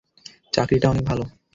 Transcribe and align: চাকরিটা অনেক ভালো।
চাকরিটা 0.53 0.87
অনেক 0.89 1.03
ভালো। 1.05 1.23